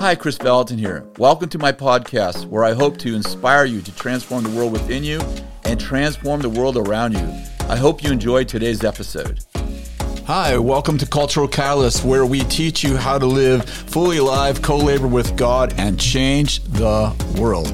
[0.00, 1.04] Hi, Kris Vallotton here.
[1.18, 5.04] Welcome to my podcast where I hope to inspire you to transform the world within
[5.04, 5.20] you
[5.64, 7.28] and transform the world around you.
[7.68, 9.40] I hope you enjoyed today's episode.
[10.24, 14.78] Hi, welcome to Cultural Catalyst, where we teach you how to live fully alive, co
[14.78, 17.68] labor with God, and change the world.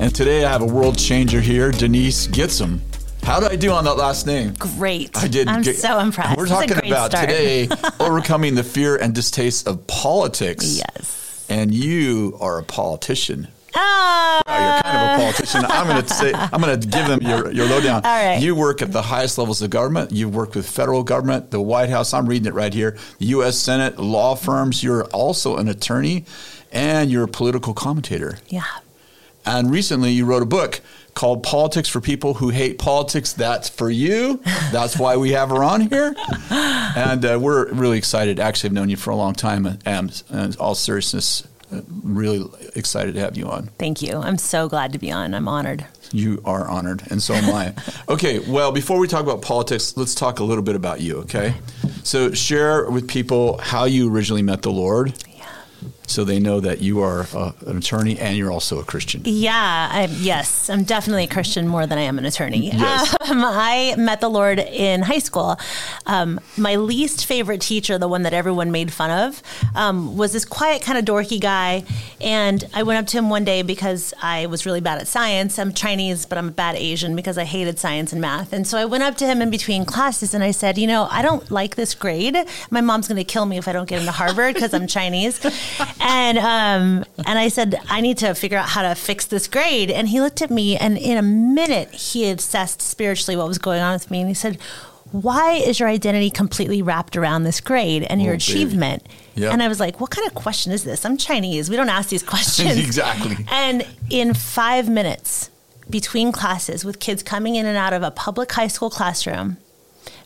[0.00, 2.80] And today I have a world changer here, Denise Gitsham.
[3.24, 4.54] How did I do on that last name?
[4.58, 5.14] Great.
[5.18, 5.48] I did.
[5.48, 6.38] I'm get- so impressed.
[6.38, 7.28] We're talking about start.
[7.28, 7.68] today
[8.00, 10.78] overcoming the fear and distaste of politics.
[10.78, 11.17] Yes.
[11.48, 13.48] And you are a politician.
[13.74, 14.42] Ah.
[14.46, 15.64] Yeah, you're kind of a politician.
[15.64, 18.04] I'm going to say, I'm going to give them your, your lowdown.
[18.04, 18.40] All right.
[18.40, 20.10] You work at the highest levels of government.
[20.12, 22.12] You've worked with federal government, the White House.
[22.12, 22.96] I'm reading it right here.
[23.18, 23.58] The U.S.
[23.58, 24.82] Senate, law firms.
[24.82, 26.24] You're also an attorney,
[26.72, 28.38] and you're a political commentator.
[28.48, 28.64] Yeah.
[29.46, 30.80] And recently, you wrote a book
[31.18, 34.40] called "Politics for People Who Hate Politics." That's for you.
[34.70, 36.14] That's why we have her on here,
[36.50, 38.38] and uh, we're really excited.
[38.38, 43.14] Actually, I've known you for a long time, and, and all seriousness, uh, really excited
[43.14, 43.68] to have you on.
[43.80, 44.18] Thank you.
[44.18, 45.34] I'm so glad to be on.
[45.34, 45.84] I'm honored.
[46.12, 47.74] You are honored, and so am I.
[48.08, 51.54] okay, well, before we talk about politics, let's talk a little bit about you, okay?
[52.04, 55.12] So, share with people how you originally met the Lord.
[56.08, 59.22] So they know that you are uh, an attorney and you're also a Christian.
[59.24, 62.70] Yeah, I, yes, I'm definitely a Christian more than I am an attorney.
[62.72, 63.14] Yes.
[63.28, 65.58] Um, I met the Lord in high school.
[66.06, 69.42] Um, my least favorite teacher, the one that everyone made fun of,
[69.74, 71.84] um, was this quiet, kind of dorky guy.
[72.20, 75.58] And I went up to him one day because I was really bad at science.
[75.58, 78.52] I'm Chinese, but I'm a bad Asian because I hated science and math.
[78.52, 81.06] And so I went up to him in between classes and I said, You know,
[81.10, 82.36] I don't like this grade.
[82.70, 85.38] My mom's going to kill me if I don't get into Harvard because I'm Chinese.
[86.00, 89.90] And um, and I said, I need to figure out how to fix this grade.
[89.90, 93.80] And he looked at me, and in a minute, he assessed spiritually what was going
[93.80, 94.58] on with me, and he said,
[95.10, 99.50] "Why is your identity completely wrapped around this grade and your Oh, achievement?" Yeah.
[99.52, 101.04] And I was like, "What kind of question is this?
[101.04, 101.68] I'm Chinese.
[101.68, 103.44] We don't ask these questions." Exactly.
[103.50, 105.50] And in five minutes
[105.90, 109.56] between classes, with kids coming in and out of a public high school classroom,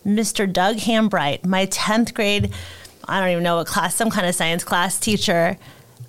[0.05, 0.53] Mr.
[0.53, 2.53] Doug Hambright, my 10th grade,
[3.09, 5.59] I don't even know what class, some kind of science class teacher,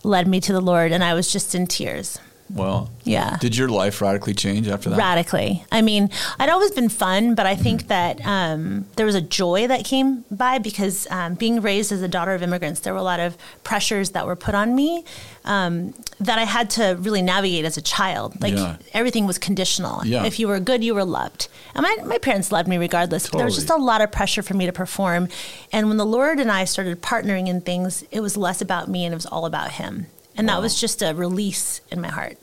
[0.04, 2.20] led me to the Lord, and I was just in tears.
[2.54, 3.38] Well, Yeah.
[3.42, 4.98] Did your life radically change after that?
[4.98, 5.66] Radically.
[5.72, 6.10] I mean,
[6.40, 7.64] I'd always been fun, but I Mm-hmm.
[7.64, 12.02] think that um, there was a joy that came by because um, being raised as
[12.02, 15.04] a daughter of immigrants, there were a lot of pressures that were put on me
[15.46, 18.40] um, that I had to really navigate as a child.
[18.42, 18.78] Like Yeah.
[18.94, 20.06] everything was conditional.
[20.06, 20.24] Yeah.
[20.26, 21.48] If you were good, you were loved.
[21.76, 23.30] And my, my parents loved me regardless.
[23.30, 25.28] But there was just a lot of pressure for me to perform.
[25.72, 29.06] And when the Lord and I started partnering in things, it was less about me
[29.06, 30.06] and it was all about Him.
[30.36, 32.38] And that was just a release in my heart.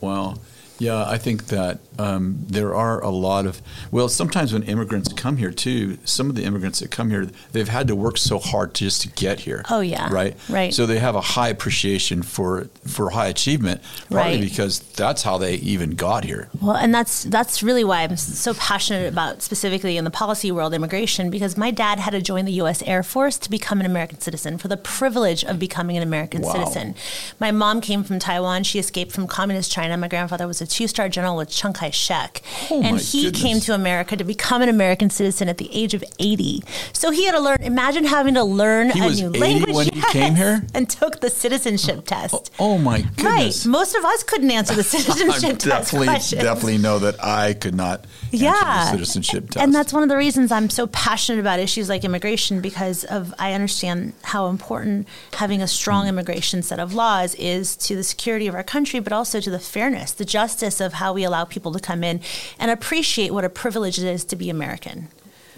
[0.00, 0.38] Well,
[0.78, 3.62] yeah, I think that um, there are a lot of
[3.92, 4.08] well.
[4.08, 7.86] Sometimes when immigrants come here too, some of the immigrants that come here, they've had
[7.88, 9.62] to work so hard just to get here.
[9.70, 10.08] Oh, yeah.
[10.12, 10.74] right, Right.
[10.74, 13.80] So they have a high appreciation for for high achievement,
[14.10, 14.40] partly Right.
[14.40, 16.48] because that's how they even got here.
[16.60, 20.74] Well, and that's that's really why I'm so passionate about specifically in the policy world
[20.74, 22.82] immigration because my dad had to join the U.S.
[22.82, 26.52] Air Force to become an American citizen for the privilege of becoming an American Wow.
[26.52, 26.94] citizen.
[27.38, 28.64] My mom came from Taiwan.
[28.64, 29.96] She escaped from communist China.
[29.96, 33.42] My grandfather was a two-star general with Chiang Kai-shek, Oh, and he goodness.
[33.42, 36.62] came to America to become an American citizen at the age of 80.
[36.92, 37.58] So he had to learn.
[37.60, 40.66] Imagine having to learn He a new 80 language when he came here?
[40.74, 42.50] and took the citizenship oh, test.
[42.58, 43.64] Oh, oh my goodness.
[43.66, 43.70] Right.
[43.70, 46.42] Most of us couldn't answer the citizenship test definitely questions.
[46.42, 48.00] definitely know that I could not
[48.32, 49.62] answer yeah the citizenship test.
[49.62, 53.32] and that's one of the reasons i'm so passionate about issues like immigration because of
[53.38, 58.48] i understand how important having a strong immigration set of laws is to the security
[58.48, 61.72] of our country but also to the fairness the justice of how we allow people
[61.72, 62.20] to come in
[62.58, 65.08] and appreciate what a privilege it is to be american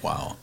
[0.02, 0.36] Wow.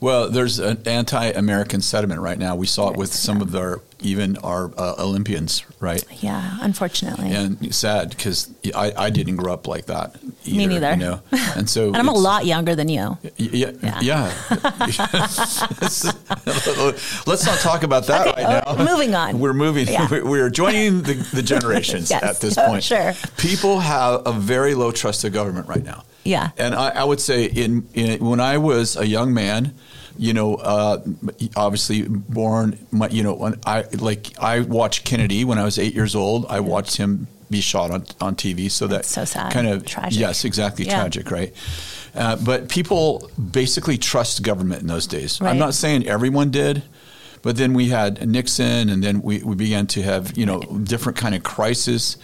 [0.00, 2.54] Well, there's an anti-American sentiment right now.
[2.54, 6.04] We saw it with some of our even our uh, Olympians, right?
[6.22, 10.14] yeah unfortunately And sad because I, I didn't grow up like that.
[10.44, 10.90] Either, Me neither.
[10.92, 11.20] You know,
[11.56, 14.00] and so and i'm a lot younger than you Yeah, Yeah.
[14.00, 14.32] yeah.
[17.26, 18.84] Let's not talk about that Okay, right oh, now.
[18.92, 19.38] moving on.
[19.40, 19.88] We're moving.
[19.88, 20.06] Yeah.
[20.10, 22.22] We're, we're joining the, the generations Yes.
[22.22, 22.84] at this Oh, point.
[22.84, 23.14] sure.
[23.36, 26.04] People have a very low trust of government right now.
[26.24, 26.50] Yeah.
[26.56, 29.74] And I, I would say in, in when I was a young man,
[30.18, 31.02] you know, uh,
[31.56, 35.94] obviously born, my, you know, when I like I watched Kennedy when I was eight
[35.94, 36.46] years old.
[36.48, 38.70] I watched him be shot on, on TV.
[38.70, 39.52] So That's that so sad.
[39.52, 40.18] kind of Tragic.
[40.20, 40.98] Yes, exactly Yeah.
[41.00, 41.54] tragic, right?
[42.14, 45.40] Uh, but people basically trust government in those days.
[45.40, 45.50] Right.
[45.50, 46.82] I'm not saying everyone did.
[47.40, 51.16] But then we had Nixon, and then we, we began to have you know different
[51.16, 52.16] kind of crisis,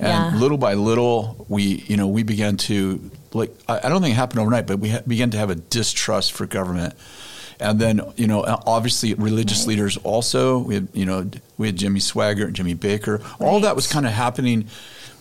[0.00, 0.40] and Yeah.
[0.40, 4.16] little by little we you know we began to like I, I don't think it
[4.16, 6.94] happened overnight, but we ha- began to have a distrust for government,
[7.62, 9.68] and then you know uh, obviously religious right.
[9.68, 10.58] leaders also.
[10.58, 13.22] We had you know we had Jimmy Swaggart, and Jimmy Bakker.
[13.22, 13.40] Right.
[13.40, 14.68] All that was kind of happening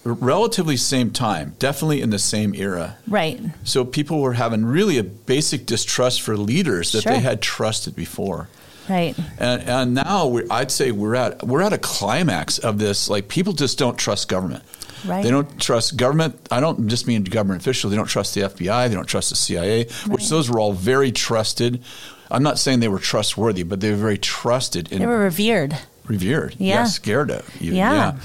[0.04, 2.98] relatively same time, definitely in the same era.
[3.08, 3.40] Right.
[3.64, 7.14] So people were having really a basic distrust for leaders that sure.
[7.14, 8.50] they had trusted before.
[8.90, 9.16] Right.
[9.38, 13.10] And, and now I'd say we're at we're at a climax of this.
[13.10, 14.64] Like people just don't trust government.
[15.06, 15.24] Right.
[15.24, 16.48] They don't trust government.
[16.52, 17.92] I don't just mean government officials.
[17.92, 18.90] They don't trust the FBI.
[18.90, 20.08] They don't trust the CIA, right.
[20.08, 21.84] which those were all very trusted.
[22.32, 24.88] I'm not saying they were trustworthy, but they were very trusted.
[24.88, 25.78] they were revered.
[26.06, 26.56] Revered.
[26.58, 26.86] Yeah.
[26.86, 27.62] scared of.
[27.62, 27.76] Even.
[27.76, 27.94] yeah.
[27.94, 28.20] yeah.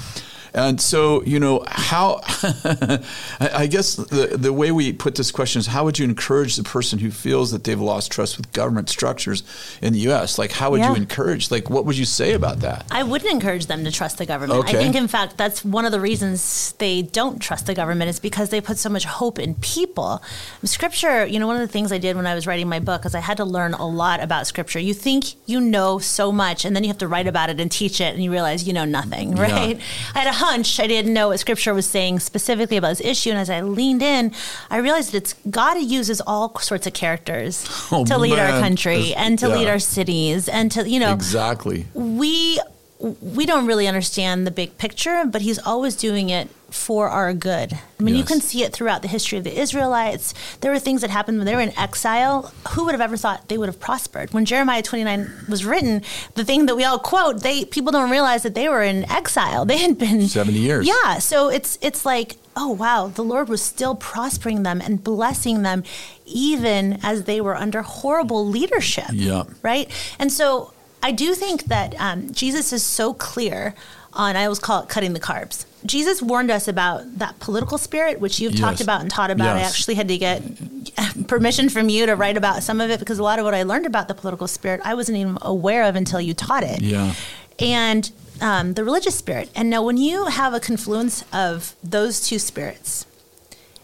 [0.53, 2.21] And so, you know, how,
[3.39, 6.63] I guess the, the way we put this question is how would you encourage the
[6.63, 9.43] person who feels that they've lost trust with government structures
[9.81, 10.37] in the U.S.?
[10.37, 10.91] Like, how would yeah.
[10.91, 12.85] you encourage, like, what would you say about that?
[12.91, 14.59] I wouldn't encourage them to trust the government.
[14.59, 14.77] Okay.
[14.77, 18.19] I think, in fact, that's one of the reasons they don't trust the government is
[18.19, 20.21] because they put so much hope in people.
[20.63, 23.05] Scripture, you know, one of the things I did when I was writing my book
[23.05, 24.79] is I had to learn a lot about Scripture.
[24.79, 27.71] You think you know so much, and then you have to write about it and
[27.71, 29.77] teach it, and you realize you know nothing, right?
[29.77, 29.83] Yeah.
[30.15, 33.29] I had a I didn't know what scripture was saying specifically about this issue.
[33.29, 34.33] And as I leaned in,
[34.69, 38.53] I realized that it's God uses all sorts of characters oh, to lead man.
[38.53, 39.55] our country and to yeah.
[39.55, 41.85] lead our cities and to, you know, exactly.
[41.93, 42.59] We
[42.99, 47.73] we don't really understand the big picture, but he's always doing it for our good.
[47.73, 48.21] I mean, yes.
[48.21, 50.33] you can see it throughout the history of the Israelites.
[50.61, 52.51] There were things that happened when they were in exile.
[52.71, 54.33] Who would have ever thought they would have prospered?
[54.33, 56.01] When Jeremiah 29 was written,
[56.33, 59.63] the thing that we all quote, they people don't realize that they were in exile.
[59.65, 60.87] They had been 70 years.
[60.87, 65.61] Yeah, so it's it's like, oh wow, the Lord was still prospering them and blessing
[65.61, 65.83] them
[66.25, 69.09] even as they were under horrible leadership.
[69.13, 69.43] Yeah.
[69.61, 69.89] Right?
[70.19, 73.75] And so I do think that um, Jesus is so clear
[74.13, 75.65] on, I always call it cutting the carbs.
[75.85, 78.61] Jesus warned us about that political spirit, which you've yes.
[78.61, 79.55] talked about and taught about.
[79.55, 79.65] Yes.
[79.65, 80.41] I actually had to get
[81.27, 83.63] permission from you to write about some of it because a lot of what I
[83.63, 86.81] learned about the political spirit I wasn't even aware of until you taught it.
[86.81, 87.13] Yeah.
[87.59, 88.11] And
[88.41, 89.49] um, the religious spirit.
[89.55, 93.05] And now, when you have a confluence of those two spirits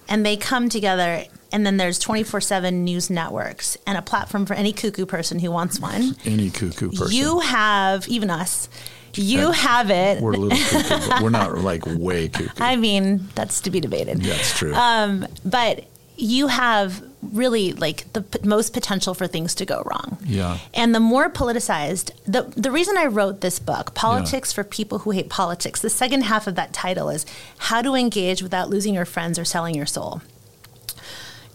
[0.07, 4.73] and they come together and then there's 24/7 news networks and a platform for any
[4.73, 6.17] cuckoo person who wants one.
[6.25, 7.15] Any cuckoo person.
[7.15, 8.67] You have even us.
[9.13, 10.21] You and have it.
[10.21, 12.50] We're a little cuckoo, but we're not like way cuckoo.
[12.57, 14.25] I mean, that's to be debated.
[14.25, 14.73] Yeah, it's true.
[14.73, 15.85] Um, but
[16.17, 20.17] you have really like the p- most potential for things to go wrong.
[20.25, 20.57] Yeah.
[20.73, 24.55] And the more politicized, the the reason I wrote this book, Politics yeah.
[24.55, 27.27] for People Who Hate Politics, the second half of that title is
[27.59, 30.23] How to Engage Without Losing Your Friends or Selling Your Soul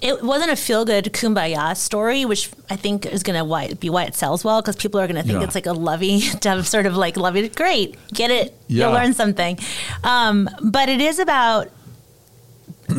[0.01, 4.05] it wasn't a feel good kumbaya story, which I think is going to be why
[4.05, 5.45] it sells well because people are going to think yeah.
[5.45, 6.21] it's like a lovey,
[6.67, 7.49] sort of like lovey.
[7.49, 8.85] Great, get it, yeah.
[8.85, 9.59] you'll learn something.
[10.05, 11.71] Um, but it is about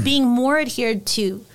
[0.04, 1.46] being more adhered to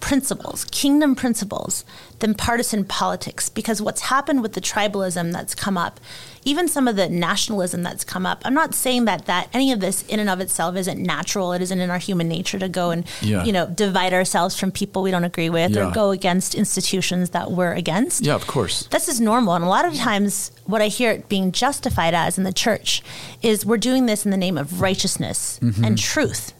[0.00, 1.84] principles, kingdom principles,
[2.20, 3.48] than partisan politics.
[3.48, 6.00] Because what's happened with the tribalism that's come up,
[6.44, 9.80] even some of the nationalism that's come up, I'm not saying that that any of
[9.80, 11.52] this in and of itself isn't natural.
[11.52, 13.44] It isn't in our human nature to go and yeah.
[13.44, 15.88] you know divide ourselves from people we don't agree with yeah.
[15.88, 18.24] or go against institutions that we're against.
[18.24, 18.86] Yeah, of course.
[18.88, 22.38] This is normal, and a lot of times what I hear it being justified as
[22.38, 23.02] in the church
[23.42, 25.84] is we're doing this in the name of righteousness mm-hmm.
[25.84, 26.52] and truth,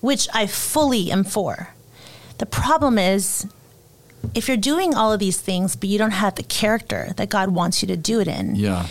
[0.00, 1.74] which I fully am for.
[2.38, 3.46] The problem is
[4.34, 7.50] if you're doing all of these things, but you don't have the character that God
[7.50, 8.54] wants you to do it in.
[8.54, 8.86] Yeah.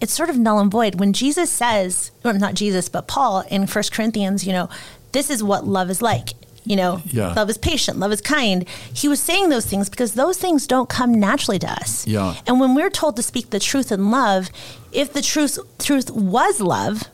[0.00, 1.00] It's sort of null and void.
[1.00, 4.68] When Jesus says, or not Jesus, but Paul in First Corinthians, you know,
[5.12, 6.30] this is what love is like.
[6.64, 7.32] You know, yeah.
[7.32, 8.68] love is patient, love is kind.
[8.92, 12.04] He was saying those things because those things don't come naturally to us.
[12.08, 12.34] Yeah.
[12.44, 14.50] And when we're told to speak the truth in love,
[14.90, 17.04] if the truth truth was love,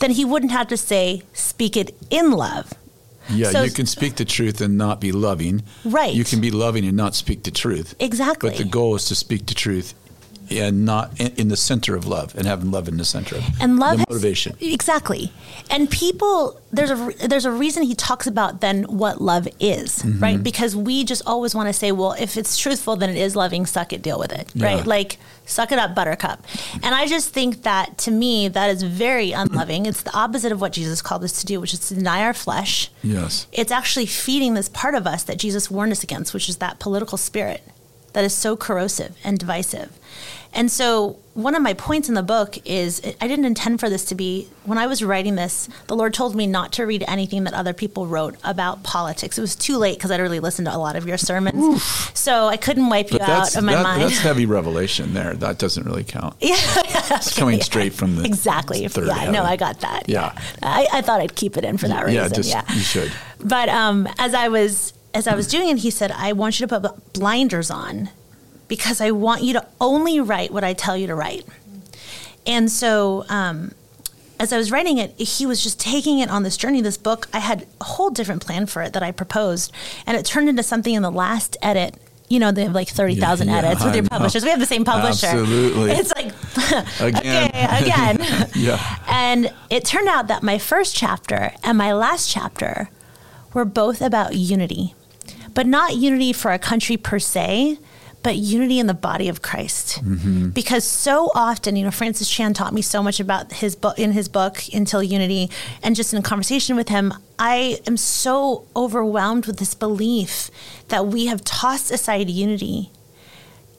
[0.00, 2.72] then he wouldn't have to say speak it in love
[3.30, 5.62] yeah, so, you can speak the truth and not be loving.
[5.84, 6.14] Right.
[6.14, 7.94] You can be loving and not speak the truth.
[8.00, 8.50] Exactly.
[8.50, 9.94] But the goal is to speak the truth
[10.50, 13.78] and not in, the center of love and having love in the center of and
[13.78, 14.56] love the motivation.
[14.60, 15.32] Exactly.
[15.70, 20.22] And people there's a there's a reason he talks about then what love is mm-hmm.
[20.22, 20.42] right?
[20.42, 23.66] Because we just always want to say well if it's truthful then it is loving
[23.66, 24.66] suck it deal with it yeah.
[24.66, 24.86] right?
[24.86, 26.44] Like suck it up buttercup.
[26.82, 29.86] And i just think that to me that is very unloving.
[29.86, 32.34] It's the opposite of what jesus called us to do which is to deny our
[32.34, 32.90] flesh.
[33.02, 33.46] Yes.
[33.52, 36.78] It's actually feeding this part of us that jesus warned us against which is that
[36.78, 37.62] political spirit
[38.12, 39.98] that is so corrosive and divisive
[40.52, 44.04] and so, one of my points in the book is I didn't intend for this
[44.06, 47.44] to be, when I was writing this, the Lord told me not to read anything
[47.44, 49.38] that other people wrote about politics.
[49.38, 51.62] It was too late because I'd already listened to a lot of your sermons.
[51.62, 52.10] Oof.
[52.14, 54.02] So, I couldn't wipe but you out of my that, mind.
[54.02, 55.34] That's heavy revelation there.
[55.34, 56.34] That doesn't really count.
[56.48, 56.56] Yeah.
[56.56, 58.24] it's coming straight from the.
[58.24, 58.82] Exactly.
[58.82, 59.32] yeah, heaven.
[59.32, 60.08] no, I got that.
[60.08, 60.36] Yeah.
[60.62, 62.34] I, I, thought I'd keep it in for that yeah, reason.
[62.34, 63.12] Just, yeah, you should.
[63.38, 66.66] But um, as I was as I was doing it, he said, I want you
[66.66, 68.10] to put blinders on
[68.68, 71.46] because I want you to only write what I tell you to write.
[72.46, 73.72] And so, um,
[74.40, 76.80] as I was writing it, he was just taking it on this journey.
[76.80, 79.72] This book, I had a whole different plan for it that I proposed,
[80.06, 81.96] and it turned into something in the last edit.
[82.28, 84.44] You know, they have like 30,000 Yeah, edits with your publishers.
[84.44, 85.28] We have the same publisher.
[85.28, 85.92] Absolutely.
[85.92, 86.26] It's like,
[87.00, 87.48] Again.
[87.48, 88.48] okay, again.
[88.54, 88.98] Yeah.
[89.08, 92.90] And it turned out that my first chapter and my last chapter
[93.54, 94.94] were both about unity,
[95.54, 97.78] but not unity for a country per se,
[98.28, 100.04] but unity in the body of Christ.
[100.04, 100.50] Mm-hmm.
[100.50, 104.12] Because so often, you know, Francis Chan taught me so much about his book in
[104.12, 105.48] his book Until Unity,
[105.82, 110.50] and just in conversation with him, I am so overwhelmed with this belief
[110.88, 112.90] that we have tossed aside unity.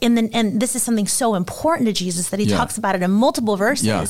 [0.02, 2.58] In the, and this is something so important to Jesus that he Yeah.
[2.58, 4.08] talks about it in multiple verses Yeah.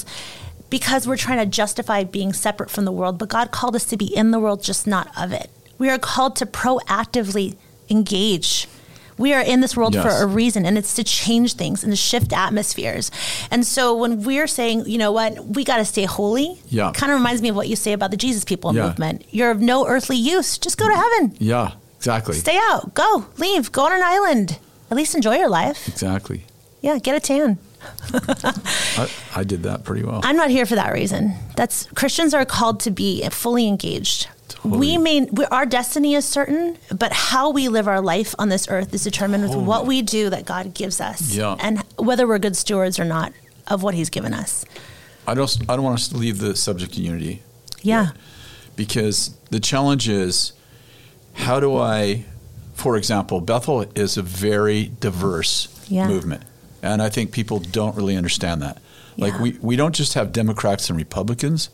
[0.70, 3.98] because we're trying to justify being separate from the world, but God called us to
[3.98, 5.50] be in the world, just not of it.
[5.78, 7.58] We are called to proactively
[7.90, 8.68] engage.
[9.20, 10.04] We are in this world Yes.
[10.04, 13.12] for a reason, and it's to change things and to shift atmospheres.
[13.52, 16.92] And so when we're saying, you know what, we got to stay holy, Yeah.
[16.94, 18.88] kind of reminds me of what you say about the Jesus people Yeah.
[18.88, 19.26] movement.
[19.30, 20.58] You're of no earthly use.
[20.58, 21.02] Just go to mm-hmm.
[21.02, 21.36] heaven.
[21.38, 22.36] Yeah, exactly.
[22.36, 22.94] Stay out.
[22.94, 23.26] Go.
[23.38, 23.72] Leave.
[23.74, 24.58] Go on an island.
[24.90, 25.88] At least enjoy your life.
[25.88, 26.46] Exactly.
[26.82, 27.58] Yeah, get a tan.
[28.14, 30.22] I, I did that pretty well.
[30.24, 31.34] I'm not here for that reason.
[31.58, 34.28] That's Christians are called to be fully engaged.
[34.64, 34.80] Totally.
[34.80, 38.68] We may we, our destiny is certain, but how we live our life on this
[38.70, 41.56] earth is determined with what we do that God gives us, Yeah.
[41.60, 43.32] and whether we're good stewards or not
[43.68, 44.66] of what He's given us.
[45.26, 45.58] I don't.
[45.70, 47.42] I don't want us to leave the subject of unity
[47.84, 48.08] Yeah,
[48.76, 50.52] because the challenge is
[51.34, 52.26] how do I,
[52.74, 56.08] for example, Bethel is a very diverse Yeah.
[56.08, 56.44] movement,
[56.84, 58.80] and I think people don't really understand that.
[59.18, 59.42] Like Yeah.
[59.42, 61.70] we we don't just have Democrats and Republicans,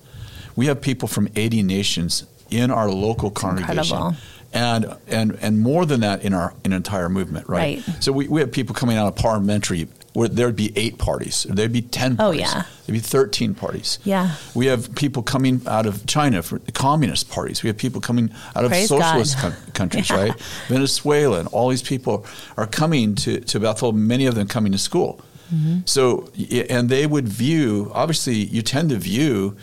[0.56, 3.78] we have people from 80 nations in our local congregation.
[3.80, 4.16] incredible.
[4.54, 7.86] And, and and more than that in our in entire movement, right?
[7.86, 8.04] Right.
[8.04, 11.74] So we, we have people coming out of parliamentary where there'd be eight parties, there'd
[11.74, 12.64] be ten Oh, parties, yeah.
[12.86, 14.00] there'd be thirteen parties.
[14.06, 14.34] Yeah.
[14.54, 17.64] We have people coming out of China for communist parties.
[17.64, 19.36] We have people coming out of socialist
[19.74, 20.16] countries, Yeah.
[20.16, 20.40] right?
[20.70, 22.26] Venezuela and all these people
[22.56, 25.20] are coming to, to Bethel, many of them coming to school.
[25.54, 25.80] Mm-hmm.
[25.84, 26.30] So,
[26.70, 29.58] and they would view, obviously, you tend to view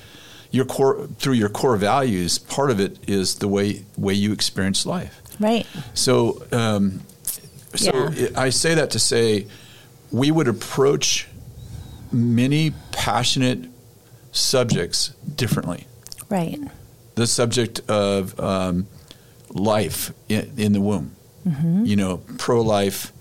[0.52, 4.87] your core, through your core values, part of it is the way, way you experience
[4.87, 5.21] life.
[5.40, 5.66] right.
[5.94, 7.00] So, um,
[7.75, 8.28] so Yeah.
[8.37, 9.47] I say that to say
[10.11, 11.26] we would approach
[12.12, 13.61] many passionate
[14.32, 15.87] subjects differently.
[16.28, 16.59] Right.
[17.14, 18.87] The subject of um,
[19.50, 21.12] life in, in the womb,
[21.47, 21.87] Mm-hmm.
[21.87, 23.12] you know, pro-life,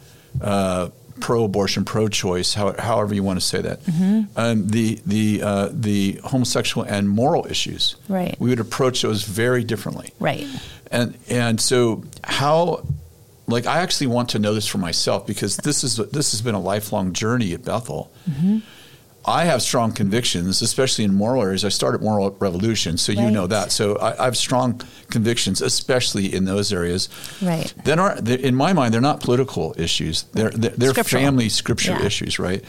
[0.42, 0.90] uh,
[1.20, 3.84] pro-abortion, pro-choice, how, however you want to say that.
[3.84, 4.22] Mm-hmm.
[4.36, 7.96] Um, the the uh, the homosexual and moral issues.
[8.08, 8.36] Right.
[8.40, 10.48] We would approach those very differently Right.
[10.92, 12.86] and and so how
[13.48, 16.56] like I actually want to know this for myself because this is this has been
[16.56, 18.12] a lifelong journey at Bethel.
[18.30, 18.60] Mm-hmm.
[19.24, 21.64] I have strong convictions, especially in moral areas.
[21.64, 23.72] I started Moral Revolution, so you know that.
[23.72, 27.08] So I, I have strong convictions, especially in those areas.
[27.42, 27.72] Right.
[27.86, 30.24] Then, are in my mind, they're not political issues.
[30.34, 31.22] They're they're, they're Scriptural.
[31.22, 32.06] family scripture Yeah.
[32.06, 32.64] issues, right?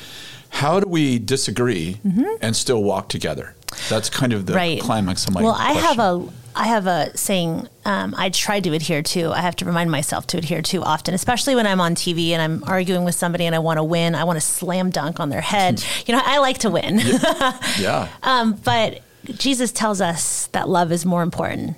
[0.51, 1.99] How do we disagree
[2.43, 3.55] and still walk together?
[3.89, 4.59] That's kind of the Mm-hmm.
[4.59, 4.81] right.
[4.81, 8.73] climax of my well i have a i have a saying um, i try to
[8.73, 11.95] adhere to i have to remind myself to adhere to often especially when i'm on
[11.95, 14.91] tv and i'm arguing with somebody and i want to win i want to slam
[14.91, 15.83] dunk on their head.
[16.07, 17.01] You know i like to win.
[17.79, 18.09] Yeah.
[18.23, 21.77] um, but jesus tells us that love is more important.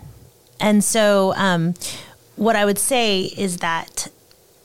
[0.61, 1.75] And so um,
[2.37, 4.09] what i would say is that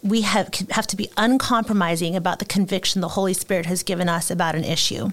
[0.01, 4.31] we have have to be uncompromising about the conviction the holy spirit has given us
[4.31, 5.09] about an issue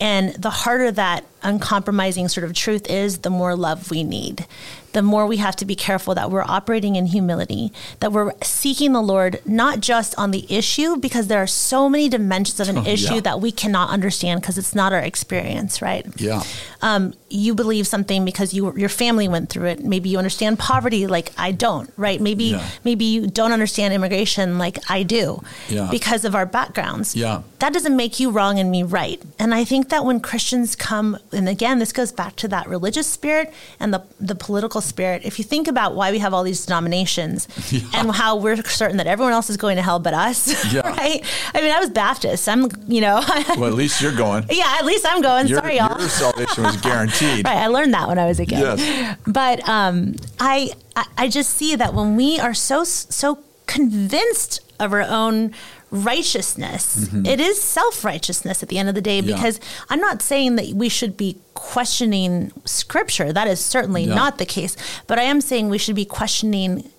[0.00, 4.46] and the harder that uncompromising sort of truth is, the more love we need.
[4.92, 8.92] The more we have to be careful that we're operating in humility, that we're seeking
[8.92, 12.78] the Lord not just on the issue, because there are so many dimensions of an
[12.78, 13.20] Oh, issue yeah.
[13.20, 16.04] that we cannot understand because it's not our experience, right?
[16.20, 16.42] Yeah.
[16.82, 19.84] Um, you believe something because you your family went through it.
[19.84, 22.20] Maybe you understand poverty like I don't, right?
[22.20, 22.66] Maybe Yeah.
[22.84, 25.88] maybe you don't understand immigration like I do, Yeah.
[25.90, 27.14] because of our backgrounds.
[27.14, 27.42] Yeah.
[27.60, 29.20] that doesn't make you wrong and me right.
[29.38, 33.06] And I think that when Christians come, and again, this goes back to that religious
[33.06, 35.20] spirit and the the political spirit.
[35.24, 37.80] If you think about why we have all these denominations Yeah.
[37.92, 40.40] and how we're certain that everyone else is going to hell but us,
[40.72, 40.88] Yeah.
[40.88, 41.22] right?
[41.54, 42.48] I mean, I was Baptist.
[42.48, 43.20] I'm, you know.
[43.60, 44.46] Well, at least you're going.
[44.50, 45.46] Yeah, at least I'm going.
[45.48, 46.00] Your, Sorry, y'all.
[46.00, 47.44] your salvation was guaranteed.
[47.50, 48.58] Right, I learned that when I was a kid.
[48.58, 49.16] Yes.
[49.26, 50.70] But um, I,
[51.16, 55.52] I just see that when we are so so convinced of our own
[55.90, 59.18] righteousness, it is self righteousness at the end of the day.
[59.20, 59.30] Mm-hmm.
[59.30, 59.36] Yeah.
[59.36, 63.32] Because I'm not saying that we should be questioning Scripture.
[63.32, 64.14] That is certainly Yeah.
[64.14, 64.76] not the case.
[65.06, 66.90] But I am saying we should be questioning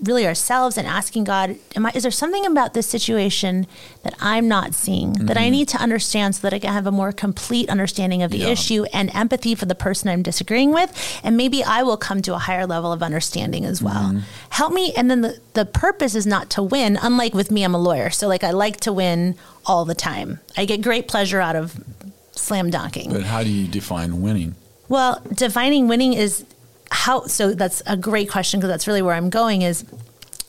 [0.00, 3.66] really ourselves and asking God, am I, is there something about this situation
[4.04, 5.26] that I'm not seeing mm-hmm.
[5.26, 5.50] that I mm-hmm.
[5.50, 8.48] need to understand so that I can have a more complete understanding of the yeah.
[8.48, 11.20] issue and empathy for the person I'm disagreeing with?
[11.24, 14.10] And maybe I will come to a higher level of understanding as well.
[14.10, 14.20] Mm-hmm.
[14.50, 14.92] Help me.
[14.96, 16.96] And then the, the purpose is not to win.
[17.00, 18.10] Unlike with me, I'm a lawyer.
[18.10, 19.34] So like I like to win
[19.66, 20.38] all the time.
[20.56, 21.76] I get great pleasure out of
[22.32, 23.12] slam dunking.
[23.12, 24.54] But how do you define winning?
[24.88, 26.44] Well, defining winning is
[26.90, 29.84] how so that's a great question because that's really where I'm going is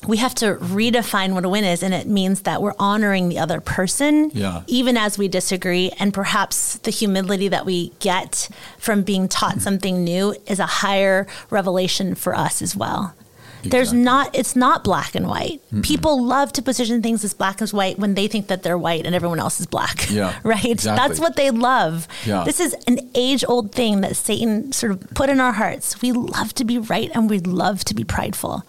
[0.08, 3.38] we have to redefine what a win is and it means that we're honoring the
[3.38, 4.64] other person yeah.
[4.68, 10.04] even as we disagree and perhaps the humility that we get from being taught something
[10.04, 13.14] new is a higher revelation for us as well
[13.60, 13.70] Exactly.
[13.72, 15.62] There's not it's not black and white.
[15.68, 15.82] Mm-hmm.
[15.82, 19.06] People love to position things as black and white when they think that they're white
[19.06, 20.10] and everyone else is black.
[20.10, 20.38] Yeah.
[20.44, 20.64] right?
[20.64, 21.08] Exactly.
[21.08, 22.08] That's what they love.
[22.26, 22.46] Yeah.
[22.46, 26.02] This is an age old thing that Satan sort of put in our hearts.
[26.02, 28.64] We love to be right and we love to be prideful.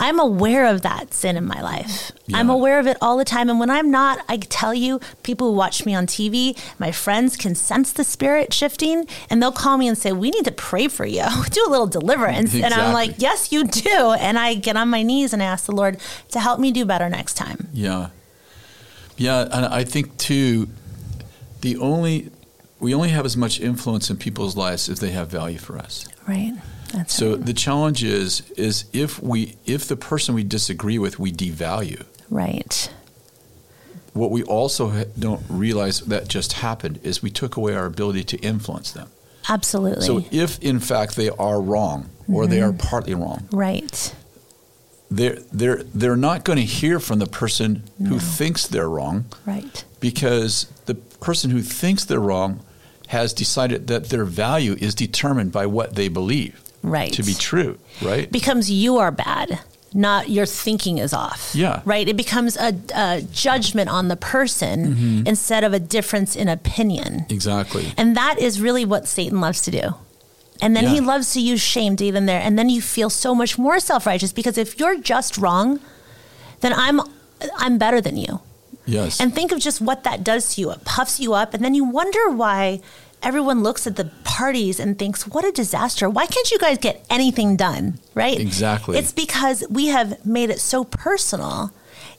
[0.00, 2.12] I'm aware of that sin in my life.
[2.26, 2.38] Yeah.
[2.38, 3.50] I'm aware of it all the time.
[3.50, 7.36] And when I'm not, I tell you, people who watch me on TV, my friends
[7.36, 10.86] can sense the spirit shifting and they'll call me and say, We need to pray
[10.86, 11.24] for you.
[11.50, 12.54] do a little deliverance.
[12.54, 12.62] Exactly.
[12.62, 14.12] And I'm like, Yes, you do.
[14.18, 15.98] And I get on my knees and I ask the Lord
[16.30, 17.68] to help me do better next time.
[17.72, 18.10] Yeah.
[19.16, 19.48] Yeah.
[19.50, 20.68] And I think, too,
[21.62, 22.30] the only,
[22.78, 26.06] we only have as much influence in people's lives if they have value for us.
[26.28, 26.54] Right.
[26.92, 27.44] That's so right.
[27.44, 32.04] the challenge is is if we if the person we disagree with we devalue.
[32.30, 32.92] Right.
[34.12, 38.36] What we also don't realize that just happened is we took away our ability to
[38.38, 39.08] influence them.
[39.48, 40.04] Absolutely.
[40.04, 42.50] So if in fact they are wrong or mm-hmm.
[42.50, 43.48] they are partly wrong.
[43.52, 44.14] Right.
[45.10, 48.10] They're they're they're not going to hear from the person no.
[48.10, 49.26] who thinks they're wrong.
[49.46, 49.84] Right.
[50.00, 52.64] Because the person who thinks they're wrong
[53.08, 57.12] has decided that their value is determined by what they believe right.
[57.12, 58.30] to be true, right?
[58.30, 59.60] Becomes you are bad,
[59.94, 61.52] not your thinking is off.
[61.54, 61.82] Yeah.
[61.84, 62.08] Right?
[62.08, 65.26] It becomes a, a judgment on the person mm-hmm.
[65.26, 67.26] instead of a difference in opinion.
[67.28, 67.92] Exactly.
[67.96, 69.94] And that is really what Satan loves to do.
[70.60, 70.90] And then yeah.
[70.90, 72.40] he loves to use shame to even there.
[72.40, 75.80] And then you feel so much more self righteous because if you're just wrong,
[76.60, 77.00] then I'm
[77.56, 78.40] I'm better than you.
[78.84, 79.20] Yes.
[79.20, 80.70] And think of just what that does to you.
[80.70, 82.80] It puffs you up, and then you wonder why
[83.22, 86.08] everyone looks at the parties and thinks, what a disaster.
[86.08, 87.98] Why can't you guys get anything done?
[88.14, 88.38] Right?
[88.38, 88.98] Exactly.
[88.98, 91.72] It's because we have made it so personal.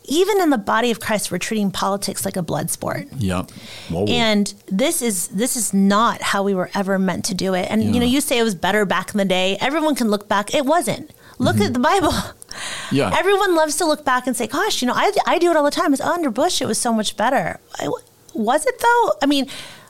[0.05, 3.07] Even in the body of Christ, we're treating politics like a blood sport.
[3.17, 3.51] Yep.
[3.89, 4.05] Whoa.
[4.05, 7.69] And this is this is not how we were ever meant to do it.
[7.69, 7.91] And yeah.
[7.91, 9.57] you know, you say it was better back in the day.
[9.62, 10.53] Everyone can look back.
[10.55, 11.12] It wasn't.
[11.38, 11.65] Look mm-hmm.
[11.65, 12.13] at the Bible.
[12.91, 13.15] Yeah.
[13.15, 15.63] Everyone loves to look back and say, "Gosh, you know, I, I do it all
[15.63, 15.93] the time.
[15.93, 16.59] It's under Bush.
[16.59, 17.59] It was so much better."
[18.33, 19.13] was it though?
[19.21, 19.47] I mean,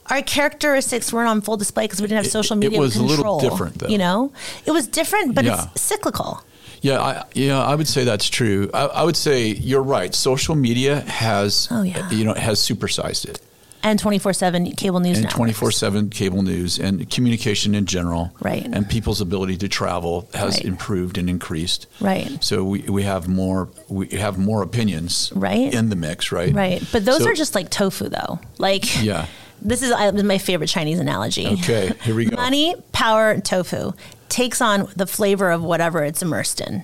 [0.10, 2.78] our characteristics weren't on full display because we didn't have social media.
[2.78, 3.88] It, it was control, a little different, though.
[3.88, 4.32] You know,
[4.66, 5.68] it was different, but yeah.
[5.74, 6.44] it's cyclical.
[6.82, 8.70] Yeah, I, yeah, I would say that's true.
[8.74, 10.16] I, I, would say you're right.
[10.16, 12.10] Social media has, oh, yeah.
[12.10, 13.42] you know, has supersized it.
[13.82, 18.34] And 24 7 cable news And 24 7 cable news and communication in general.
[18.42, 18.66] Right.
[18.66, 20.66] And people's ability to travel has right.
[20.66, 21.88] improved and increased.
[22.02, 22.44] Right.
[22.44, 25.74] So we, we have more we have more opinions right.
[25.74, 26.54] in the mix, right?
[26.54, 26.84] Right.
[26.92, 28.40] But those so, are just like tofu though.
[28.58, 29.28] Like Yeah.
[29.62, 29.92] This is
[30.24, 31.48] my favorite Chinese analogy.
[31.48, 32.36] Okay, here we go.
[32.38, 33.94] Money, power, tofu
[34.30, 36.84] takes on the flavor of whatever it's immersed in.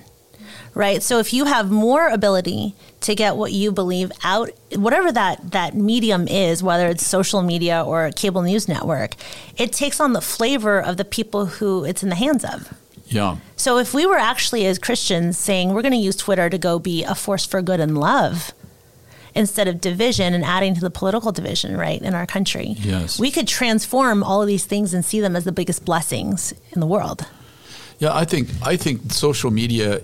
[0.74, 1.02] Right?
[1.02, 5.74] So if you have more ability to get what you believe out whatever that that
[5.74, 9.14] medium is, whether it's social media or a cable news network,
[9.56, 12.74] it takes on the flavor of the people who it's in the hands of.
[13.06, 13.36] Yeah.
[13.56, 16.78] So if we were actually as Christians saying we're going to use Twitter to go
[16.78, 18.52] be a force for good and love,
[19.36, 22.74] instead of division and adding to the political division, right, in our country.
[22.78, 23.18] Yes.
[23.18, 26.80] We could transform all of these things and see them as the biggest blessings in
[26.80, 27.28] the world.
[27.98, 30.00] Yeah, I think I think social media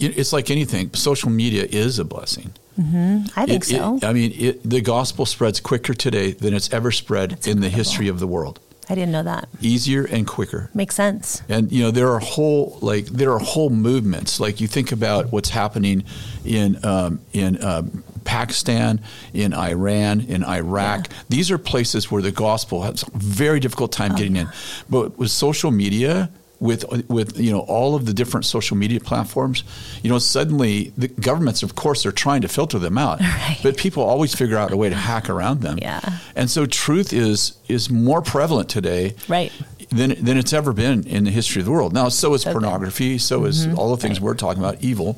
[0.00, 0.92] it's like anything.
[0.94, 2.52] Social media is a blessing.
[2.78, 3.38] Mm-hmm.
[3.38, 3.96] I think it, so.
[3.96, 7.52] It, I mean, it, the gospel spreads quicker today than it's ever spread That's in
[7.54, 7.70] incredible.
[7.70, 8.60] the history of the world.
[8.90, 9.48] I didn't know that.
[9.60, 10.70] Easier and quicker.
[10.72, 11.42] Makes sense.
[11.48, 14.40] And you know there are whole like there are whole movements.
[14.40, 16.04] Like you think about what's happening
[16.44, 19.00] in um, in um, Pakistan,
[19.32, 21.08] in Iran, in Iraq.
[21.08, 21.16] Yeah.
[21.30, 24.48] These are places where the gospel has a very difficult time oh, getting in.
[24.90, 26.28] But with social media,
[26.60, 29.64] with with you know all of the different social media platforms,
[30.02, 33.58] you know suddenly the governments, of course, are trying to filter them out, right.
[33.62, 35.78] but people always figure out a way to hack around them.
[35.80, 36.18] Yeah.
[36.36, 39.50] And so truth is is more prevalent today, right.
[39.88, 41.94] Than, than it's ever been in the history of the world.
[41.94, 42.52] Now, so is okay.
[42.52, 43.78] pornography, so is mm-hmm.
[43.78, 44.26] all the things right.
[44.26, 45.16] we're talking about, evil.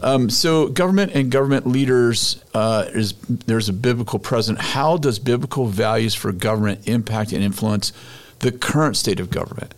[0.00, 4.60] Um, so, government and government leaders uh, is there's a biblical present.
[4.60, 7.92] How does biblical values for government impact and influence
[8.38, 9.74] the current state of government?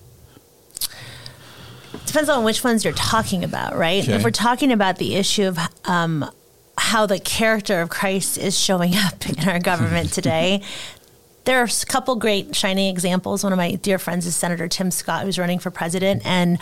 [2.11, 4.03] depends on which ones you're talking about, right?
[4.03, 4.15] Okay.
[4.15, 6.29] If we're talking about the issue of um,
[6.77, 10.63] how the character of Christ is showing up in our government today,
[11.45, 13.45] there are a couple great shining examples.
[13.45, 16.59] One of my dear friends is Senator Tim Scott, who's running for president, and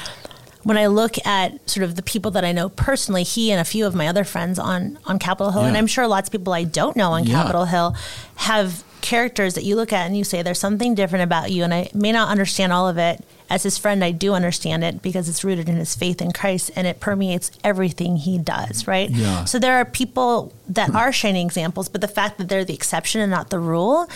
[0.65, 3.65] when I look at sort of the people that I know personally, he and a
[3.65, 6.53] few of my other friends on on Capitol Hill, and I'm sure lots of people
[6.53, 7.35] I don't know on Yeah.
[7.43, 7.95] Capitol Hill
[8.37, 11.73] have characters that you look at and you say there's something different about you and
[11.73, 15.29] I may not understand all of it as his friend I do understand it because
[15.29, 19.45] it's rooted in his faith in Christ and it permeates everything he does right Yeah.
[19.45, 23.21] so there are people that are shining examples but the fact that they're the exception
[23.21, 24.09] and not the rule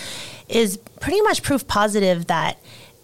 [0.49, 2.57] is pretty much proof positive that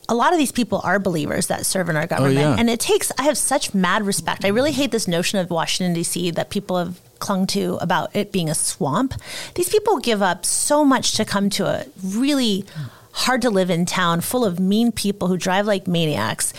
[0.10, 2.56] a lot of these people are believers that serve in our government yeah.
[2.58, 4.44] and it takes i have such mad respect.
[4.44, 8.32] I really hate this notion of washington d.c that people have clung to about it
[8.32, 9.14] being a swamp.
[9.56, 12.66] These people give up so much to come to a really
[13.12, 16.54] hard to live in town full of mean people who drive like maniacs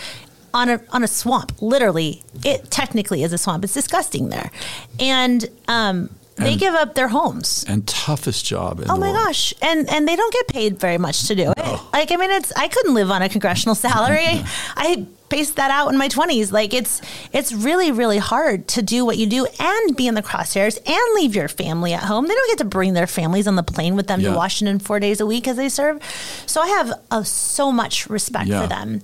[0.53, 1.61] on a on a swamp.
[1.61, 3.63] Literally it technically is a swamp.
[3.63, 4.51] It's disgusting there.
[4.99, 8.79] And um they And- give up their homes and toughest job.
[8.79, 9.25] In Oh my world.
[9.25, 9.53] gosh.
[9.61, 11.79] And and they don't get paid very much to do it.
[11.93, 14.43] Like I mean it's I couldn't live on a congressional salary.
[14.77, 16.51] I paced that out in my 20s.
[16.51, 17.01] Like it's
[17.33, 21.15] it's really really hard to do what you do and be in the crosshairs and
[21.15, 22.27] leave your family at home.
[22.27, 24.31] They don't get to bring their families on the plane with them Yeah.
[24.31, 25.99] to Washington 4 days a week as they serve.
[26.45, 28.61] So I have uh, so much respect Yeah.
[28.61, 29.01] for them.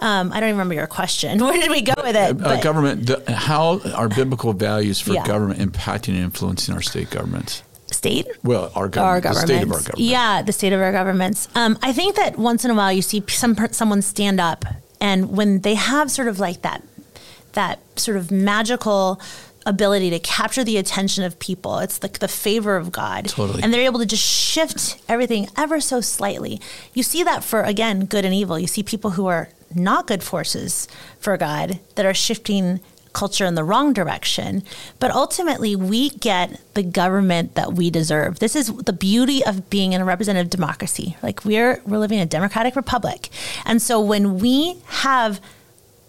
[0.00, 1.38] Um, I don't even remember your question.
[1.44, 2.42] Where did we go with it?
[2.42, 3.06] Uh, government.
[3.06, 5.26] The, how are biblical values for Yeah.
[5.26, 7.62] government impacting and influencing our state governments?
[7.92, 9.98] state Well, our government, our the state of our government.
[10.00, 11.48] Yeah, the state of our governments.
[11.54, 14.64] Um, I think that once in a while you see some someone stand up,
[15.06, 16.80] and when they have sort of like that
[17.52, 19.20] that sort of magical
[19.64, 23.62] ability to capture the attention of people, it's like the favor of God, Totally.
[23.62, 26.60] and they're able to just shift everything ever so slightly.
[26.94, 28.58] You see that for again good and evil.
[28.58, 30.86] You see people who are not good forces
[31.18, 32.80] for God that are shifting
[33.16, 34.62] culture in the wrong direction.
[35.00, 38.38] But ultimately, we get the government that we deserve.
[38.38, 41.16] This is the beauty of being in a representative democracy.
[41.22, 43.30] Like we're we're living in a democratic republic,
[43.64, 45.40] and so when we have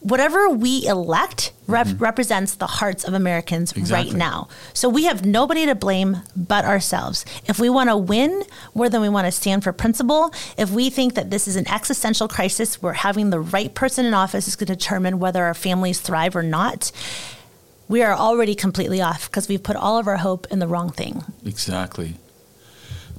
[0.07, 4.11] whatever we elect rep- represents the hearts of Americans Exactly.
[4.11, 4.47] right now.
[4.73, 7.25] So we have nobody to blame but ourselves.
[7.45, 8.43] If we want to win
[8.73, 11.67] more than we want to stand for principle, if we think that this is an
[11.67, 15.53] existential crisis where having the right person in office is going to determine whether our
[15.53, 16.91] families thrive or not,
[17.89, 20.89] we are already completely off because we've put all of our hope in the wrong
[20.89, 21.23] thing.
[21.45, 22.15] Exactly.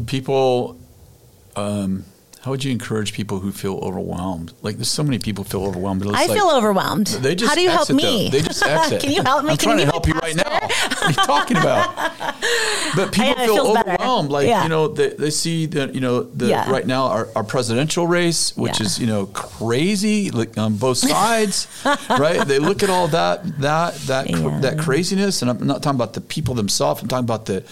[0.07, 0.79] People,
[1.57, 2.05] um,
[2.49, 4.55] how would you encourage people who feel overwhelmed?
[4.63, 6.03] Like, there's so many people feel overwhelmed.
[6.03, 7.09] But I like, feel overwhelmed.
[7.09, 8.03] They just How do you help me?
[8.03, 8.29] though.
[8.31, 9.03] They just exit.
[9.03, 9.51] Can you help me?
[9.51, 10.45] I'm Can trying you to help you right now.
[10.99, 11.95] What are you talking about?
[12.97, 13.91] But people it feel feels better.
[13.93, 14.31] overwhelmed.
[14.31, 14.63] Like Yeah.
[14.63, 16.71] you know, they, they see that you know the Yeah.
[16.71, 18.87] right now our, our presidential race, which Yeah.
[18.87, 21.69] is you know crazy like on both sides,
[22.09, 22.47] right?
[22.47, 26.15] They look at all that that that cr- that craziness, and I'm not talking about
[26.15, 27.03] the people themselves.
[27.03, 27.63] I'm talking about the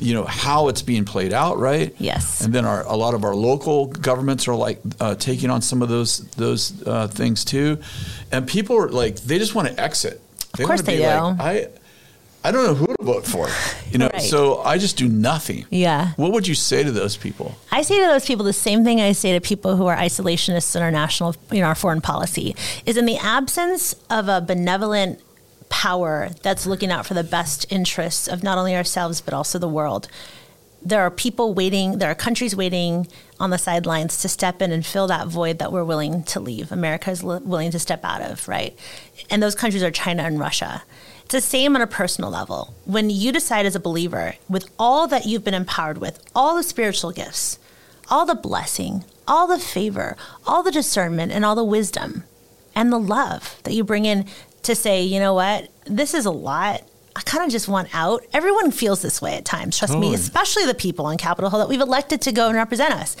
[0.00, 1.94] you know how it's being played out, right?
[1.98, 2.42] Yes.
[2.42, 5.82] And then our a lot of our local governments are like uh, taking on some
[5.82, 7.78] of those those uh, things too,
[8.32, 10.20] and people are like they just want to exit.
[10.56, 11.02] They course wanna they do.
[11.02, 11.68] Like, I
[12.44, 13.48] I don't know who to vote for,
[13.90, 14.08] you know.
[14.12, 14.22] Right.
[14.22, 15.66] So I just do nothing.
[15.70, 16.12] Yeah.
[16.16, 17.56] What would you say to those people?
[17.72, 20.76] I say to those people the same thing I say to people who are isolationists
[20.76, 22.54] in our national, you know, our foreign policy
[22.86, 25.20] is in the absence of a benevolent
[25.68, 29.68] power that's looking out for the best interests of not only ourselves but also the
[29.68, 30.08] world.
[30.80, 33.08] There are people waiting, there are countries waiting
[33.40, 36.70] on the sidelines to step in and fill that void that we're willing to leave.
[36.70, 38.78] America is li- willing to step out of, right?
[39.28, 40.84] And those countries are China and Russia.
[41.24, 42.74] It's the same on a personal level.
[42.84, 46.62] When you decide as a believer, with all that you've been empowered with, all the
[46.62, 47.58] spiritual gifts,
[48.08, 52.24] all the blessing, all the favor, all the discernment, and all the wisdom
[52.74, 54.24] and the love that you bring in
[54.62, 56.82] to say, you know what, this is a lot.
[57.16, 58.24] I kind of just want out.
[58.32, 60.10] Everyone feels this way at times, trust Totally.
[60.10, 63.16] me, especially the people on Capitol Hill that we've elected to go and represent us.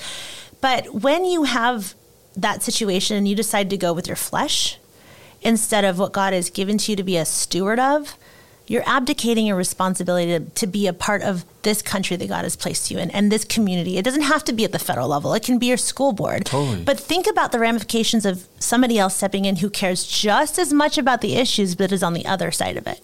[0.60, 1.94] But when you have
[2.36, 4.78] that situation and you decide to go with your flesh
[5.42, 8.16] instead of what God has given to you to be a steward of,
[8.70, 12.56] you're abdicating your responsibility to, to be a part of this country that God has
[12.56, 13.98] placed you in and this community.
[13.98, 16.46] It doesn't have to be at the federal level, it can be your school board.
[16.46, 16.82] Totally.
[16.82, 20.98] But think about the ramifications of somebody else stepping in who cares just as much
[20.98, 23.00] about the issues but is on the other side of it.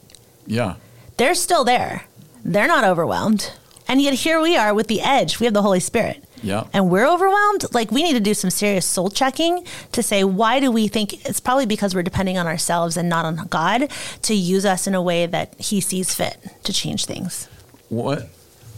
[0.47, 0.77] Yeah.
[1.17, 2.05] They're still there,
[2.45, 3.53] they're not overwhelmed.
[3.87, 5.39] And yet here we are with the edge.
[5.39, 6.25] We have the Holy Spirit.
[6.45, 6.65] Yeah.
[6.73, 7.73] And we're overwhelmed.
[7.73, 11.27] Like we need to do some serious soul checking to say why do we think
[11.27, 13.91] it's probably because we're depending on ourselves and not on God
[14.23, 17.49] to use us in a way that He sees fit to change things.
[17.89, 18.29] What?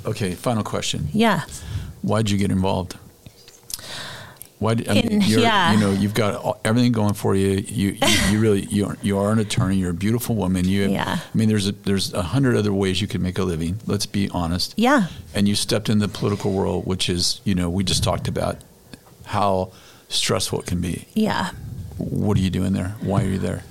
[0.04, 0.34] Okay.
[0.34, 1.08] Final question.
[1.12, 1.42] Yeah.
[2.02, 2.96] Why'd you get involved?
[4.58, 4.72] Why?
[4.72, 5.72] I mean, In- yeah.
[5.72, 7.50] you know, you've got all- everything going for you.
[7.66, 9.76] You, you, you really, you are, you are an attorney.
[9.76, 10.66] You're a beautiful woman.
[10.66, 11.18] You, have, Yeah.
[11.34, 13.78] I mean, there's a, there's a hundred other ways you could make a living.
[13.86, 14.72] Let's be honest.
[14.76, 15.08] Yeah.
[15.34, 18.56] And you stepped in the political world, which is, you know, we just talked about
[19.26, 19.72] how
[20.08, 21.06] stressful it can be.
[21.14, 21.50] Yeah.
[21.98, 22.94] What are you doing there?
[23.00, 23.62] Why are you there?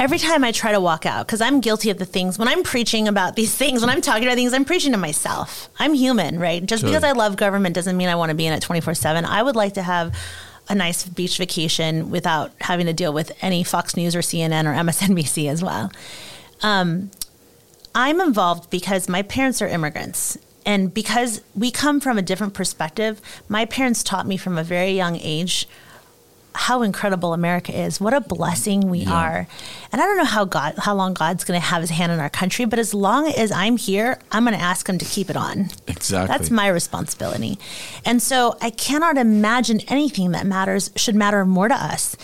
[0.00, 2.62] Every time I try to walk out, because I'm guilty of the things when I'm
[2.62, 5.68] preaching about these things, when I'm talking about things, I'm preaching to myself.
[5.78, 6.64] I'm human, right?
[6.64, 9.24] Just because I love government doesn't mean I want to be in it 24 7.
[9.24, 10.18] I would like to have
[10.68, 14.74] a nice beach vacation without having to deal with any Fox News or CNN or
[14.74, 15.92] MSNBC as well.
[16.62, 17.10] Um,
[17.94, 20.38] I'm involved because my parents are immigrants.
[20.64, 24.92] And because we come from a different perspective, my parents taught me from a very
[24.92, 25.66] young age
[26.54, 28.00] how incredible America is.
[28.00, 29.12] What a blessing we Yeah.
[29.12, 29.46] are.
[29.92, 32.20] And I don't know how God how long God's going to have his hand in
[32.20, 35.30] our country, but as long as I'm here, I'm going to ask him to keep
[35.30, 35.70] it on.
[35.86, 36.28] Exactly.
[36.36, 37.58] That's my responsibility.
[38.04, 42.16] And so I cannot imagine anything that matters should matter more to us.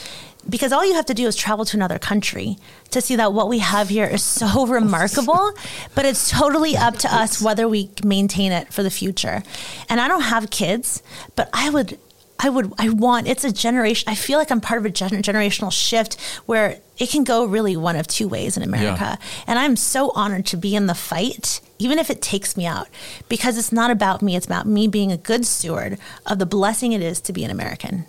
[0.49, 2.57] Because all you have to do is travel to another country
[2.93, 5.51] to see that what we have here is so remarkable,
[5.97, 9.43] but it's totally up to us whether we maintain it for the future.
[9.89, 11.03] And I don't have kids,
[11.35, 11.99] but I would
[12.38, 15.22] I would I want it's a generation I feel like I'm part of a gener-
[15.22, 19.18] generational shift where it can go really one of two ways in America.
[19.46, 22.88] And I'm so honored to be in the fight, even if it takes me out,
[23.29, 24.35] because it's not about me.
[24.35, 27.51] It's about me being a good steward of the blessing it is to be an
[27.51, 28.07] American.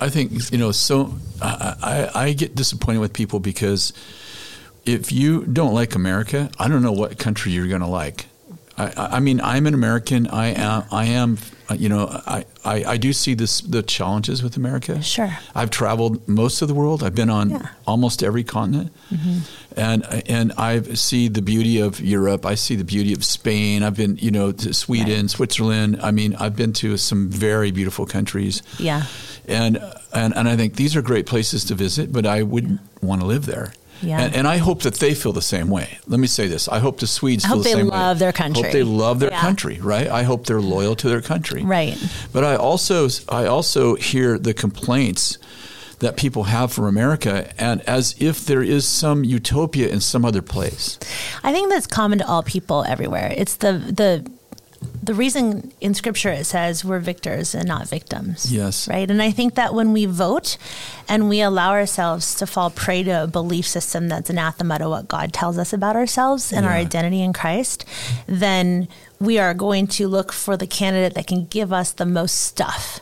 [0.00, 0.72] I think you know.
[0.72, 3.92] So I, I, I get disappointed with people because
[4.84, 8.26] if you don't like America, I don't know what country you're going to like.
[8.76, 10.26] I, I I mean, I'm an American.
[10.26, 10.84] I am.
[10.90, 11.38] I am.
[11.74, 15.02] You know, I, I, I do see this the challenges with America.
[15.02, 15.36] Sure.
[15.54, 17.02] I've traveled most of the world.
[17.02, 17.56] I've been on Yeah.
[17.58, 17.66] Mm-hmm.
[17.90, 18.92] almost every continent,
[19.76, 22.46] and and I see the beauty of Europe.
[22.46, 23.82] I see the beauty of Spain.
[23.82, 25.30] I've been, you know, to Sweden, Right.
[25.30, 25.98] Switzerland.
[26.02, 29.02] I mean, I've been to some very beautiful countries Yeah.
[29.48, 29.78] and
[30.12, 33.26] and and I think these are great places to visit, but I wouldn't want to
[33.26, 33.72] live there.
[34.02, 34.20] Yeah.
[34.20, 35.98] And, and I hope that they feel the same way.
[36.06, 38.18] Let me say this: I hope the Swedes I feel hope the they same love
[38.18, 38.62] their country.
[38.62, 39.40] Hope they love their Yeah.
[39.40, 40.08] country, right?
[40.08, 41.96] I hope they're loyal to their country, Right.
[42.32, 45.38] But I also I also hear the complaints
[46.00, 50.42] that people have for America, and as if there is some utopia in some other
[50.42, 50.98] place.
[51.42, 53.32] I think that's common to all people everywhere.
[53.34, 54.30] It's the the
[55.06, 58.52] the reason in scripture it says we're victors and not victims.
[58.52, 58.88] Yes.
[58.88, 59.08] Right?
[59.08, 60.58] And I think that when we vote
[61.08, 65.08] and we allow ourselves to fall prey to a belief system that's anathema to what
[65.08, 67.84] God tells us about ourselves and our identity in Christ,
[68.26, 68.88] then
[69.20, 73.00] we are going to look for the candidate that can give us the most stuff.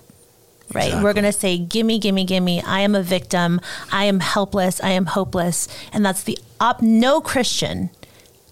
[0.72, 0.86] Right.
[0.86, 1.04] Exactly.
[1.04, 2.62] We're going to say, gimme, gimme, gimme.
[2.62, 3.60] I am a victim.
[3.92, 4.80] I am helpless.
[4.82, 5.68] I am hopeless.
[5.92, 6.82] And that's the op.
[6.82, 7.90] No Christian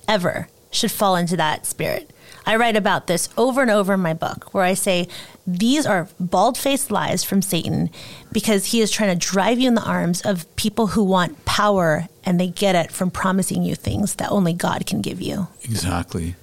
[0.08, 2.10] ever should fall into that spirit.
[2.46, 5.09] I write about this over and over in my book where I say
[5.46, 7.90] these are bald faced lies from Satan
[8.33, 12.09] because he is trying to drive you in the arms of people who want power
[12.24, 15.48] and they get it from promising you things that only God can give you.
[15.62, 16.37] Exactly.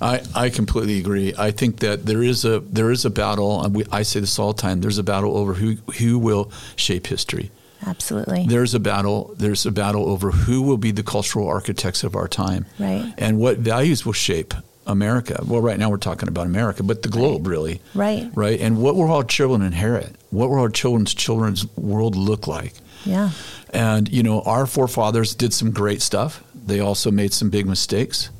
[0.00, 1.34] I, I completely agree.
[1.36, 4.38] I think that there is a there is a battle, and we, I say this
[4.38, 4.80] all the time.
[4.80, 7.50] There's a battle over who who will shape history.
[7.84, 8.46] Absolutely.
[8.46, 9.34] There's a battle.
[9.36, 13.12] There's a battle over who will be the cultural architects of our time, Right.
[13.18, 14.54] And what values will shape
[14.86, 15.42] America.
[15.46, 18.30] Well, right now we're talking about America, but the globe really, Right.
[18.34, 18.60] right?
[18.60, 20.16] And what will our children inherit?
[20.30, 22.74] What will our children's children's world look like?
[23.04, 23.30] Yeah.
[23.70, 26.42] And you know, our forefathers did some great stuff.
[26.66, 28.30] They also made some big mistakes,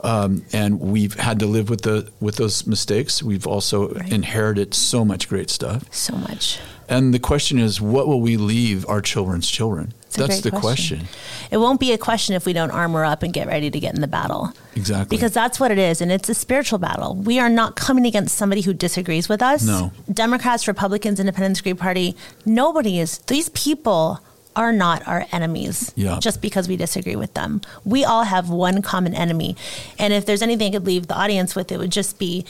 [0.00, 3.22] um, and we've had to live with the with those mistakes.
[3.22, 4.12] We've also Right.
[4.12, 5.84] inherited so much great stuff.
[5.90, 6.58] So much.
[6.88, 9.92] And the question is, what will we leave our children's children?
[10.06, 10.98] It's That's the question.
[11.00, 11.48] question.
[11.50, 13.94] It won't be a question if we don't armor up and get ready to get
[13.96, 14.52] in the battle.
[14.76, 15.16] Exactly.
[15.16, 16.00] Because that's what it is.
[16.00, 17.16] And it's a spiritual battle.
[17.16, 19.64] We are not coming against somebody who disagrees with us.
[19.64, 19.90] No.
[20.12, 23.18] Democrats, Republicans, Independents, Green Party, nobody is.
[23.26, 24.20] These people
[24.56, 26.18] are not our enemies Yeah.
[26.18, 27.60] just because we disagree with them.
[27.84, 29.54] We all have one common enemy.
[29.98, 32.44] And if there's anything I could leave the audience with, it would just be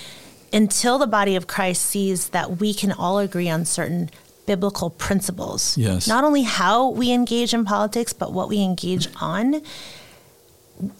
[0.52, 4.08] until the body of Christ sees that we can all agree on certain
[4.46, 5.76] biblical principles.
[5.76, 6.06] Yes.
[6.06, 9.60] Not only how we engage in politics, but what we engage on.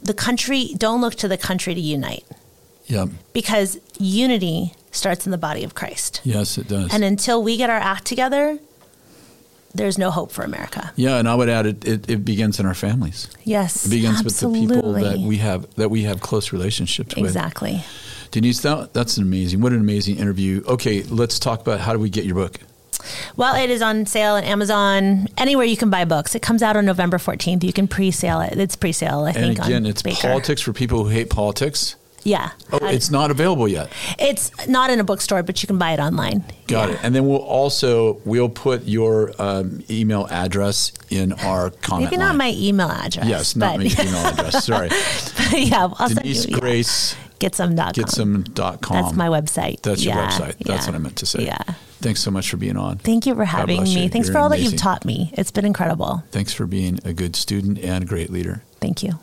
[0.02, 2.24] The country, don't look to the country to unite
[2.86, 3.06] yeah.
[3.32, 6.22] because unity starts in the body of Christ.
[6.24, 6.92] Yes, it does.
[6.92, 8.58] And until we get our act together,
[9.74, 10.92] there's no hope for America.
[10.96, 13.28] yeah, and I would add it, it, it begins in our families.
[13.44, 13.86] Yes.
[13.86, 14.60] It begins absolutely.
[14.60, 17.24] with the people that we have that we have close relationships with.
[17.24, 17.84] Exactly.
[18.30, 19.60] Denise, that, that's an amazing.
[19.60, 20.62] What an amazing interview.
[20.66, 22.58] Okay, let's talk about how do we get your book?
[23.36, 26.34] Well, it is on sale on Amazon, anywhere you can buy books.
[26.34, 27.62] It comes out on November 14th.
[27.62, 28.58] You can pre sale it.
[28.58, 29.58] It's pre sale, I And think.
[29.60, 30.28] again, on it's Baker.
[30.28, 31.94] politics for people who hate politics.
[32.26, 32.50] Yeah.
[32.72, 33.90] Oh, it's not available yet.
[34.18, 36.44] It's not in a bookstore, but you can buy it online.
[36.66, 36.94] Got yeah.
[36.96, 37.00] it.
[37.04, 42.10] And then we'll also we'll put your um, email address in our comment.
[42.10, 42.38] Maybe not line.
[42.38, 43.28] my email address.
[43.28, 44.64] Yes, not my email address.
[44.64, 44.90] Sorry.
[45.52, 47.14] yeah, I'll Denise send you, Grace.
[47.14, 47.20] Yeah.
[47.38, 47.92] Gitsham.com.
[47.92, 49.02] Gitsham.com.
[49.02, 49.82] That's my website.
[49.82, 50.58] That's yeah, your website.
[50.58, 51.44] That's what I meant to say.
[51.44, 51.58] Yeah.
[52.00, 52.98] Thanks so much for being on.
[52.98, 54.04] Thank you for having me.
[54.04, 54.08] you.
[54.08, 55.30] Thanks You're for all that you've taught me.
[55.34, 56.24] It's been incredible.
[56.30, 58.62] Thanks for being a good student and a great leader.
[58.80, 59.18] Thank you.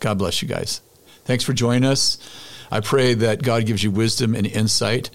[0.00, 0.80] God bless you guys.
[1.26, 2.18] Thanks for joining us.
[2.70, 5.10] I pray that God gives you wisdom and insight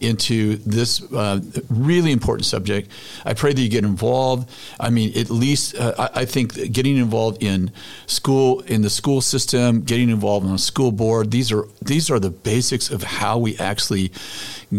[0.00, 2.88] into this uh, really important subject.
[3.24, 4.48] I pray that you get involved.
[4.78, 7.72] I mean, at least uh, I, I think getting involved in
[8.06, 11.32] school, in the school system, getting involved on a school board.
[11.32, 14.12] These are these are the basics of how we actually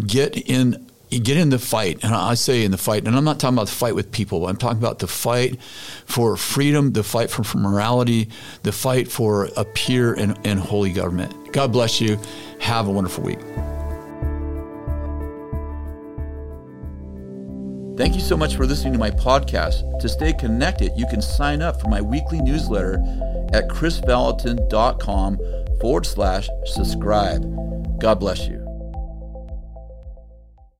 [0.06, 3.24] get in you get in the fight, and I say in the fight, and I'm
[3.24, 4.48] not talking about the fight with people.
[4.48, 5.62] I'm talking about the fight
[6.06, 8.30] for freedom, the fight for, for morality,
[8.64, 11.54] the fight for a pure and, and holy government.
[11.54, 12.20] God bless you.
[12.60, 13.40] Have a wonderful week.
[17.98, 20.00] Thank you so much for listening to my podcast.
[20.02, 22.96] To stay connected, you can sign up for my weekly newsletter
[23.54, 25.40] at krisvallotton.com
[25.80, 28.00] forward slash subscribe.
[28.00, 28.67] God bless you.